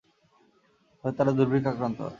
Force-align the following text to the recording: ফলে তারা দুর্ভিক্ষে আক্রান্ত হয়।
ফলে 0.97 1.13
তারা 1.17 1.31
দুর্ভিক্ষে 1.37 1.69
আক্রান্ত 1.71 1.97
হয়। 1.99 2.09